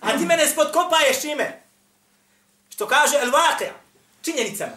a 0.00 0.18
ti 0.18 0.26
mene 0.26 0.46
spodkopaješ 0.46 1.20
čime? 1.20 1.59
Što 2.80 2.88
kaže 2.88 3.18
El 3.18 3.30
Vaqija, 3.30 3.72
činjenicama. 4.22 4.72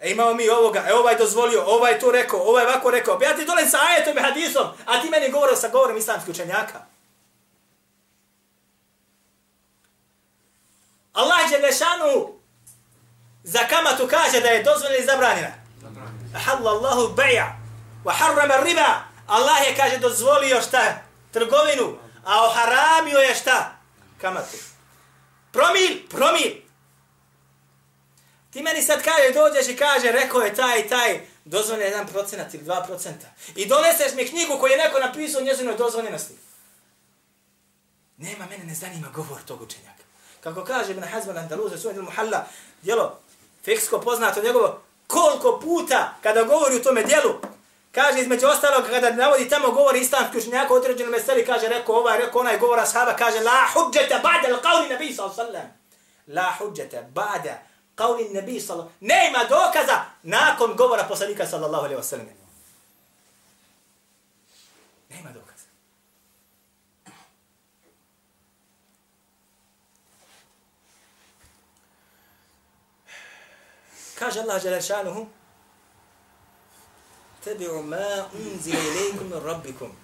E 0.00 0.10
imamo 0.10 0.34
mi 0.34 0.48
ovoga, 0.48 0.84
e 0.88 0.94
ovaj 0.94 1.16
dozvolio, 1.16 1.62
ovaj 1.66 1.98
to 1.98 2.10
rekao, 2.10 2.40
ovaj 2.40 2.64
ovako 2.64 2.90
rekao. 2.90 3.18
Pa 3.18 3.24
ja 3.24 3.36
ti 3.36 3.44
dolem 3.44 3.68
sa 3.68 3.78
ajetom 3.88 4.18
i 4.18 4.20
hadisom, 4.20 4.68
a 4.86 5.02
ti 5.02 5.10
meni 5.10 5.30
govorio 5.30 5.56
sa 5.56 5.68
govorom 5.68 5.96
islamskih 5.96 6.34
učenjaka. 6.34 6.80
Allah 11.12 11.52
je 11.52 11.58
lešanu 11.58 12.32
za 13.42 13.58
kamatu 13.58 14.08
kaže 14.08 14.40
da 14.40 14.48
je 14.48 14.62
dozvoljena 14.62 15.02
i 15.02 15.06
zabranjena. 15.06 15.52
Halallahu 16.44 16.68
Allahu. 16.68 17.16
Wa 18.04 18.12
harrama 18.12 18.56
riba. 18.56 18.94
Allah 19.26 19.68
je, 19.68 19.76
kaže, 19.76 19.98
dozvolio 19.98 20.62
šta? 20.62 21.02
Trgovinu. 21.32 21.98
A 22.24 22.46
oharamio 22.46 23.18
je 23.18 23.34
šta? 23.34 23.72
Kamatu. 24.20 24.56
Promil, 25.52 26.08
promil. 26.10 26.69
Ti 28.52 28.62
meni 28.62 28.82
sad 28.82 29.02
kaže, 29.02 29.32
dođeš 29.34 29.68
i 29.68 29.76
kaže, 29.76 30.12
rekao 30.12 30.40
je 30.40 30.54
taj 30.54 30.80
i 30.80 30.88
taj, 30.88 31.20
dozvoljen 31.44 31.86
jedan 31.86 32.06
procenat 32.06 32.54
ili 32.54 32.62
dva 32.64 32.82
procenta. 32.82 33.26
I 33.56 33.66
doneseš 33.66 34.12
mi 34.14 34.28
knjigu 34.28 34.58
koju 34.60 34.70
je 34.70 34.78
neko 34.78 34.98
napisao 34.98 35.40
u 35.40 35.44
njezinoj 35.44 35.76
dozvoljenosti. 35.76 36.34
Nema, 38.16 38.46
mene 38.46 38.64
ne 38.64 38.74
zanima 38.74 39.08
govor 39.14 39.38
tog 39.46 39.62
učenjaka. 39.62 40.02
Kako 40.40 40.64
kaže 40.64 40.92
Ibn 40.92 41.02
Hazman 41.02 41.38
Andaluza, 41.38 41.78
svoj 41.78 41.94
del 41.94 42.02
Muhalla, 42.02 42.46
djelo, 42.82 43.20
fiksko 43.64 44.00
poznato 44.00 44.42
njegovo, 44.42 44.82
koliko 45.06 45.60
puta 45.60 46.14
kada 46.22 46.42
govori 46.42 46.76
u 46.76 46.82
tome 46.82 47.02
djelu, 47.02 47.40
kaže 47.92 48.20
između 48.20 48.46
ostalog, 48.46 48.84
kada 48.90 49.10
navodi 49.10 49.48
tamo 49.48 49.70
govori 49.70 50.00
islamski 50.00 50.38
učenjaka 50.38 50.74
određeno 50.74 50.92
određenom 50.92 51.12
meseli, 51.12 51.46
kaže, 51.46 51.68
rekao 51.68 51.94
ovaj, 51.94 52.18
rekao 52.18 52.40
onaj 52.40 52.58
govora 52.58 52.86
sahaba, 52.86 53.16
kaže, 53.16 53.40
la 53.40 53.66
huđete 53.74 54.14
ba'da 54.22 54.54
l'qavli 54.54 54.88
nabi 54.88 55.14
sallam. 55.14 55.80
La 56.26 56.54
huđete 56.58 57.06
ba'da 57.14 57.69
qavli 58.00 58.28
nabi 58.32 58.60
sallam. 58.60 58.88
Nema 59.00 59.38
dokaza 59.48 60.04
nakon 60.22 60.76
govora 60.76 61.04
poslanika 61.08 61.46
sallallahu 61.46 61.84
alaihi 61.84 62.02
wasallam. 62.02 62.26
Nema 65.08 65.30
dokaza. 65.32 65.66
Kaže 74.18 74.40
Allah 74.40 74.62
Đelešanuhu, 74.62 75.26
Tebi'u 77.44 77.82
ma 77.82 78.28
unzile 78.32 78.78
ilaikum 78.78 79.28
min 79.30 79.40
rabbikum. 79.44 79.96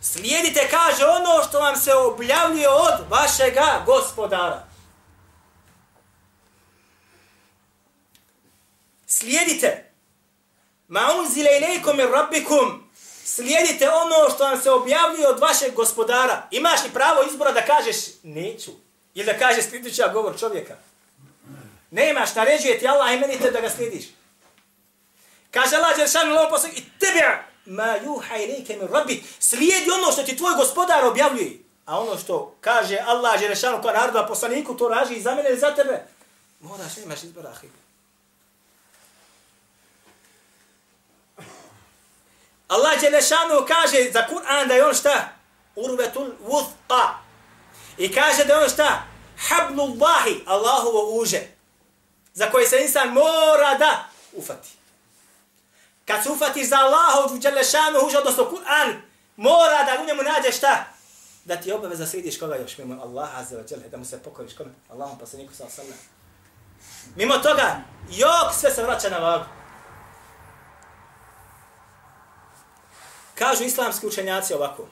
Slijedite, 0.00 0.68
kaže, 0.70 1.04
ono 1.04 1.44
što 1.48 1.60
vam 1.60 1.76
se 1.76 1.94
objavljuje 1.94 2.68
od 2.68 2.94
vašega 3.10 3.82
gospodara. 3.86 4.69
Slijedite. 9.20 9.84
Ma 10.88 11.00
unzile 11.20 11.50
ilaikum 11.58 11.96
min 11.96 12.06
rabbikum. 12.12 12.90
Slijedite 13.24 13.90
ono 13.90 14.30
što 14.34 14.44
vam 14.44 14.60
se 14.62 14.70
objavljuje 14.70 15.28
od 15.28 15.40
vašeg 15.40 15.74
gospodara. 15.74 16.48
Imaš 16.50 16.84
li 16.84 16.90
pravo 16.90 17.22
izbora 17.22 17.52
da 17.52 17.64
kažeš 17.64 17.96
neću? 18.22 18.70
Ili 19.14 19.26
da 19.26 19.38
kažeš 19.38 19.64
sljedeća 19.64 20.08
govor 20.08 20.38
čovjeka? 20.38 20.76
Nemaš, 21.90 22.34
naređuje 22.34 22.78
ti 22.78 22.88
Allah 22.88 23.14
i 23.14 23.20
meni 23.20 23.38
te 23.38 23.50
da 23.50 23.60
ga 23.60 23.70
slijediš. 23.70 24.04
Kaže 25.50 25.76
Allah 25.76 25.96
Đeršanu 25.96 26.34
lovom 26.34 26.50
poslu 26.50 26.68
i 26.68 26.82
tebi 26.98 27.20
ma 27.66 27.96
juha 28.04 28.36
ilike 28.36 28.76
min 28.76 28.88
rabbi. 28.88 29.22
Slijedi 29.38 29.90
ono 29.90 30.12
što 30.12 30.22
ti 30.22 30.36
tvoj 30.36 30.54
gospodar 30.56 31.04
objavljuje. 31.04 31.52
A 31.86 32.00
ono 32.00 32.18
što 32.18 32.56
kaže 32.60 32.98
Allah 33.06 33.40
Đeršanu 33.40 33.82
kao 33.82 33.92
naroda 33.92 34.26
poslaniku, 34.26 34.76
to 34.76 34.88
raži 34.88 35.14
i 35.14 35.22
za 35.22 35.34
mene 35.34 35.48
ili 35.50 35.58
za 35.58 35.74
tebe. 35.74 36.02
Moraš, 36.60 36.96
nemaš 36.96 37.22
izbora, 37.22 37.50
ahiru. 37.50 37.79
Allah 42.70 42.94
Đelešanu 43.00 43.66
kaže 43.66 44.10
za 44.12 44.26
Kur'an 44.30 44.68
da 44.68 44.74
je 44.74 44.86
on 44.86 44.94
šta? 44.94 45.28
Urvetul 45.76 46.32
vuthqa. 46.40 47.18
I 47.98 48.12
kaže 48.12 48.44
da 48.44 48.54
je 48.54 48.64
on 48.64 48.68
šta? 48.68 49.02
Hablullahi, 49.48 50.44
Allahovo 50.46 51.20
uže. 51.20 51.40
Za 52.34 52.50
koje 52.50 52.68
se 52.68 52.82
insan 52.82 53.08
mora 53.08 53.74
da 53.78 54.04
ufati. 54.32 54.68
Kad 56.04 56.22
se 56.22 56.30
ufatiš 56.30 56.68
za 56.68 56.76
Allahov 56.76 57.38
Đelešanu 57.38 57.98
uže, 58.06 58.18
odnosno 58.18 58.44
Kur'an, 58.44 59.00
mora 59.36 59.84
da 59.84 60.02
u 60.02 60.06
njemu 60.06 60.22
nađeš 60.22 60.56
šta? 60.56 60.84
Da 61.44 61.56
ti 61.56 61.72
obaveza 61.72 62.06
slidiš 62.06 62.38
koga 62.38 62.56
još 62.56 62.78
mimo 62.78 63.02
Allah 63.02 63.38
azza 63.38 63.56
wa 63.56 63.72
jalla, 63.72 63.88
da 63.88 63.96
mu 63.96 64.04
se 64.04 64.22
pokoriš 64.22 64.54
kome? 64.56 64.70
Allahom 64.90 65.18
poslaniku 65.18 65.54
sa 65.54 65.68
sallam. 65.68 65.98
Mimo 67.16 67.38
toga, 67.38 67.80
jok 68.10 68.54
sve 68.60 68.70
se 68.70 68.82
vraća 68.82 69.08
na 69.08 69.18
vagu. 69.18 69.59
Kažu 73.40 73.64
islamski 73.64 74.06
učenjaci 74.06 74.54
ovako. 74.54 74.88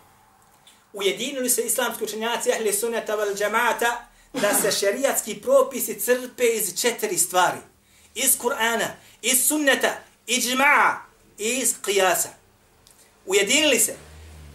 Ujedinili 0.92 1.50
se 1.50 1.62
islamski 1.62 2.04
učenjaci 2.04 2.52
ahli 2.52 2.72
sunnata 2.72 3.14
val 3.14 3.34
džamata 3.34 4.06
da 4.32 4.54
se 4.54 4.72
šerijatski 4.72 5.40
propisi 5.40 6.00
crpe 6.00 6.44
iz 6.44 6.80
četiri 6.80 7.18
stvari. 7.18 7.58
Iz 8.14 8.38
Kur'ana, 8.38 8.88
iz 9.22 9.46
sunneta, 9.46 9.94
iz 10.26 10.44
džma'a 10.44 10.96
i 11.38 11.48
iz 11.48 11.74
qiyasa. 11.82 12.28
Ujedinili 13.26 13.78
se. 13.78 13.96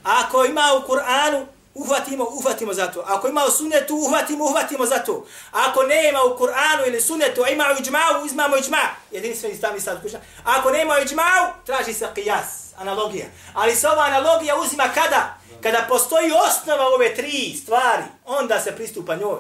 Ako 0.04 0.46
ima 0.46 0.72
u 0.84 0.88
Kur'anu, 0.88 1.46
uhvatimo, 1.74 2.24
uhvatimo 2.24 2.74
za 2.74 2.88
to. 2.88 3.04
Ako 3.08 3.28
ima 3.28 3.46
u 3.46 3.52
sunnetu, 3.52 3.96
uhvatimo, 3.96 4.46
uhvatimo 4.46 4.86
za 4.86 5.00
to. 5.00 5.26
Ako 5.52 5.84
nema 5.84 6.24
u 6.24 6.38
Kur'anu 6.38 6.88
ili 6.88 7.02
sunnetu, 7.02 7.44
a 7.44 7.50
ima 7.50 7.64
u 7.64 7.82
iđma'u, 7.82 8.26
izmamo 8.26 8.56
džma'. 8.58 8.88
Jedini 9.12 9.36
sve 9.36 9.50
islami 9.50 9.80
sad 9.80 10.02
kućna. 10.02 10.20
Ako 10.44 10.72
nema 10.72 10.94
u 10.94 11.06
iđma'u, 11.06 11.52
traži 11.66 11.94
se 11.94 12.08
qiyas 12.16 12.74
analogija. 12.78 13.26
Ali 13.54 13.76
se 13.76 13.88
ova 13.88 14.04
analogija 14.04 14.56
uzima 14.56 14.84
kada? 14.94 15.38
Kada 15.62 15.86
postoji 15.90 16.32
osnova 16.48 16.88
ove 16.88 17.16
tri 17.16 17.56
stvari, 17.62 18.04
onda 18.26 18.62
se 18.62 18.76
pristupa 18.76 19.16
njoj. 19.16 19.40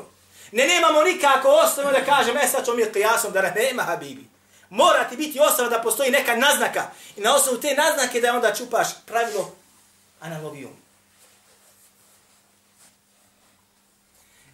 Ne 0.51 0.67
nemamo 0.67 1.03
nikako 1.03 1.47
osnovu 1.47 1.91
da 1.91 2.05
kažem, 2.05 2.37
e 2.37 2.47
sad 2.47 2.65
ćemo 2.65 2.77
mi 2.77 2.83
qijasom 2.83 3.31
da 3.31 3.41
nema 3.41 3.83
habibi. 3.83 4.27
Mora 4.69 5.03
ti 5.03 5.17
biti 5.17 5.39
osnova 5.39 5.69
da 5.69 5.81
postoji 5.81 6.11
neka 6.11 6.35
naznaka. 6.35 6.83
I 7.15 7.21
na 7.21 7.35
osnovu 7.35 7.57
te 7.57 7.75
naznake 7.75 8.21
da 8.21 8.35
onda 8.35 8.53
čupaš 8.53 8.87
pravilo 9.05 9.51
analogijom. 10.19 10.82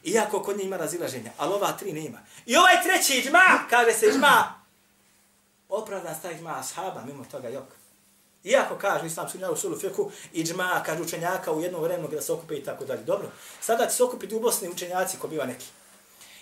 Iako 0.04 0.44
kod 0.44 0.58
nje 0.58 0.64
ima 0.64 0.78
razilaženja, 0.78 1.32
ali 1.38 1.54
ova 1.54 1.72
tri 1.72 1.94
nema. 1.94 2.18
I 2.46 2.56
ovaj 2.56 2.84
treći 2.84 3.22
džma, 3.28 3.60
kaže 3.70 3.94
se 3.94 4.12
džma, 4.12 4.60
opravdan 5.70 6.16
stavi 6.16 6.36
džma 6.36 6.60
ashaba, 6.60 7.04
mimo 7.06 7.26
toga 7.32 7.48
jok. 7.50 7.80
Iako 8.44 8.76
kažu 8.76 9.06
islamski 9.06 9.38
učenjaka 9.38 9.54
u 9.54 9.58
sulu 9.58 9.78
fiqhu, 9.78 10.12
iđma, 10.34 10.84
kažu 10.86 11.04
učenjaka 11.04 11.52
u 11.52 11.62
jednom 11.62 11.82
vremenu 11.82 12.08
gdje 12.08 12.22
se 12.22 12.34
okupe 12.34 12.56
i 12.56 12.64
tako 12.64 12.86
dalje. 12.86 13.04
Dobro, 13.04 13.28
sada 13.62 13.88
će 13.88 13.96
se 13.96 14.04
okupiti 14.04 14.36
u 14.36 14.40
Bosni 14.40 14.70
učenjaci 14.70 15.18
ko 15.18 15.28
biva 15.28 15.46
neki. 15.46 15.66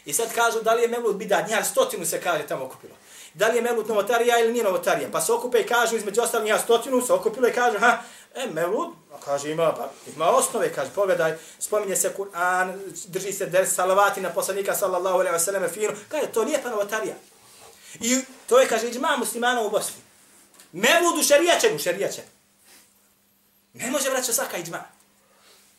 I 0.05 0.13
sad 0.13 0.33
kažu 0.33 0.61
da 0.61 0.73
li 0.73 0.81
je 0.81 0.87
Mevlut 0.87 1.15
bidat, 1.15 1.49
njih 1.49 1.65
stotinu 1.65 2.05
se 2.05 2.21
kaže 2.21 2.47
tamo 2.47 2.65
okupilo. 2.65 2.93
Da 3.33 3.47
li 3.47 3.55
je 3.55 3.61
Mevlut 3.61 3.87
novotarija 3.87 4.39
ili 4.39 4.51
nije 4.51 4.63
novotarija. 4.63 5.09
Pa 5.11 5.21
se 5.21 5.33
okupe 5.33 5.59
i 5.59 5.67
kažu 5.67 5.95
između 5.95 6.21
ostalih 6.21 6.45
njih 6.45 6.61
stotinu 6.63 7.01
se 7.01 7.13
okupilo 7.13 7.47
i 7.47 7.53
kažu, 7.53 7.79
ha, 7.79 7.97
e, 8.35 8.47
Mevlud, 8.53 8.89
kaže 9.25 9.51
ima, 9.51 9.73
pa, 9.73 9.89
ima 10.15 10.29
osnove, 10.29 10.73
kaže, 10.73 10.91
pogledaj, 10.95 11.37
spominje 11.59 11.95
se 11.95 12.13
Kur'an, 12.17 12.79
drži 13.07 13.33
se 13.33 13.45
der 13.45 13.67
salavati 13.67 14.21
na 14.21 14.29
poslanika 14.29 14.75
sallallahu 14.75 15.19
alaihi 15.19 15.35
wa 15.35 15.39
sallam 15.39 15.69
finu, 15.69 15.93
kaže, 16.09 16.27
to 16.27 16.45
nije 16.45 16.63
pa 16.63 16.69
novotarija. 16.69 17.15
I 17.99 18.21
to 18.49 18.59
je, 18.59 18.67
kaže, 18.67 18.89
iđma 18.89 19.17
muslimana 19.17 19.61
u 19.61 19.69
Bosni. 19.69 20.01
Mevlud 20.71 21.19
u 21.19 21.23
šerijačen, 21.23 21.79
u. 21.79 22.23
Ne 23.73 23.91
može 23.91 24.09
vraća 24.09 24.33
svaka 24.33 24.57
iđma. 24.57 24.83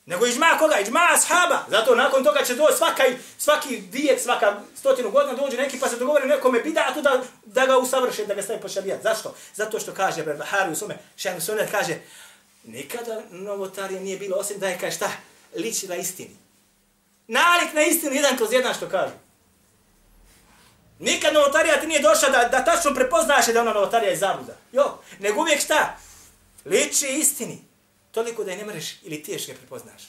Nego 0.08 0.26
iđma 0.26 0.46
koga? 0.58 0.78
Iđma 0.80 1.00
ashaba. 1.14 1.58
Zato 1.68 1.94
nakon 1.94 2.24
toga 2.24 2.44
će 2.44 2.54
doći 2.54 2.76
svaka, 2.76 3.02
svaki 3.38 3.82
vijek, 3.92 4.20
svaka 4.20 4.60
stotinu 4.76 5.10
godina 5.10 5.34
dođe 5.34 5.56
neki 5.56 5.80
pa 5.80 5.88
se 5.88 5.96
dogovori 5.96 6.28
nekome 6.28 6.60
bidatu 6.60 7.02
da, 7.02 7.22
da 7.44 7.66
ga 7.66 7.78
usavrše, 7.78 8.26
da 8.26 8.34
ga 8.34 8.42
stavi 8.42 8.60
po 8.60 8.68
šarijat. 8.68 9.02
Zašto? 9.02 9.34
Zato 9.54 9.80
što 9.80 9.92
kaže 9.92 10.22
Berbahari 10.22 10.72
u 10.72 10.76
sume, 10.76 10.98
šehr 11.16 11.40
Sunet 11.40 11.70
kaže, 11.70 11.94
nikada 12.68 13.22
novotarija 13.30 14.00
nije 14.00 14.18
bilo 14.18 14.36
osim 14.36 14.58
da 14.58 14.68
je 14.68 14.78
kaže 14.78 14.96
šta? 14.96 15.10
Liči 15.56 15.88
na 15.88 15.96
istini. 15.96 16.36
Nalik 17.26 17.74
na 17.74 17.82
istinu, 17.82 18.14
jedan 18.14 18.36
kroz 18.36 18.52
jedan 18.52 18.74
što 18.74 18.88
kaže. 18.88 19.14
Nikad 20.98 21.34
novotarija 21.34 21.80
ti 21.80 21.86
nije 21.86 22.00
došla 22.00 22.28
da, 22.28 22.48
da 22.48 22.64
tačno 22.64 22.94
prepoznaš 22.94 23.46
da 23.46 23.60
ona 23.60 23.72
novotarija 23.72 24.10
je 24.10 24.16
zabluda. 24.16 24.56
Jo, 24.72 24.98
nego 25.18 25.40
uvijek 25.40 25.60
šta? 25.60 25.96
Liči 26.64 27.06
istini. 27.08 27.64
Toliko 28.10 28.44
da 28.44 28.50
je 28.50 28.56
ne 28.56 28.64
mreš 28.64 29.02
ili 29.02 29.22
ti 29.22 29.32
je 29.32 29.54
prepoznaš. 29.54 30.02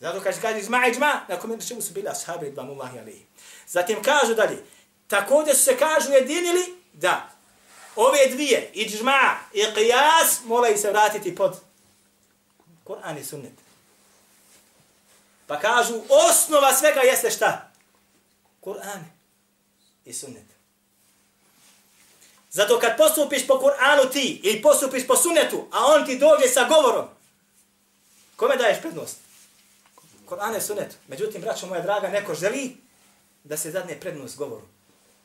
Zato 0.00 0.20
kaže, 0.20 0.40
kaže, 0.40 0.58
izma, 0.58 0.86
izma, 0.86 1.20
na 1.28 1.36
kome 1.38 1.56
na 1.56 1.62
čemu 1.62 1.82
su 1.82 1.92
bili 1.92 2.08
ashabi, 2.08 2.46
idbamullahi 2.46 2.98
alihi. 2.98 3.26
Zatim 3.66 4.02
kažu 4.02 4.34
dalje, 4.34 4.64
također 5.08 5.56
su 5.56 5.62
se 5.62 5.76
kažu 5.76 6.12
jedinili 6.12 6.74
da 6.92 7.30
ove 7.96 8.26
dvije, 8.30 8.70
iđma 8.74 9.36
i 9.52 9.60
qiyas, 9.60 10.44
moraju 10.44 10.78
se 10.78 10.90
vratiti 10.90 11.34
pod 11.34 11.60
Kur'an 12.84 13.18
i 13.18 13.24
sunnet. 13.24 13.52
Pa 15.46 15.58
kažu, 15.58 16.02
osnova 16.08 16.74
svega 16.74 17.00
jeste 17.00 17.30
šta? 17.30 17.70
Kur'an 18.60 19.04
i 20.04 20.12
sunnet. 20.12 20.44
Zato 22.50 22.78
kad 22.78 22.96
postupiš 22.96 23.46
po 23.46 23.54
Kur'anu 23.54 24.12
ti 24.12 24.40
ili 24.42 24.62
postupiš 24.62 25.06
po 25.06 25.16
sunnetu, 25.16 25.68
a 25.72 25.86
on 25.86 26.06
ti 26.06 26.18
dođe 26.18 26.48
sa 26.48 26.64
govorom, 26.68 27.06
kome 28.36 28.56
daješ 28.56 28.80
prednost? 28.80 29.16
Kur'an 30.28 30.56
i 30.56 30.60
sunnet. 30.60 30.96
Međutim, 31.08 31.40
braćo 31.40 31.66
moja 31.66 31.80
draga, 31.80 32.08
neko 32.08 32.34
želi 32.34 32.76
da 33.44 33.56
se 33.56 33.70
zadne 33.70 34.00
prednost 34.00 34.36
govoru. 34.36 34.66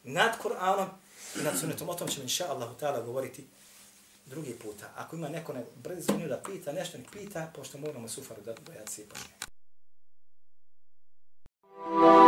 Nad 0.03 0.41
Kur'anom 0.43 0.87
i 1.35 1.43
nad 1.43 1.59
sunnetom. 1.59 1.89
O 1.89 1.93
tom 1.93 2.07
ćemo, 2.07 2.23
inša 2.23 2.45
Allah, 2.49 2.69
govoriti 3.05 3.47
drugi 4.25 4.53
puta. 4.53 4.89
Ako 4.95 5.15
ima 5.15 5.29
neko 5.29 5.53
ne 5.53 5.65
brzo 5.75 6.13
da 6.29 6.41
pita, 6.45 6.71
nešto 6.71 6.97
ne 6.97 7.03
pita, 7.11 7.51
pošto 7.55 7.77
moramo 7.77 8.07
sufaru 8.07 8.41
da 8.41 8.55
bojati 8.65 8.91
se 8.91 9.01
i 9.01 9.05
Thank 11.89 12.21
you. 12.21 12.26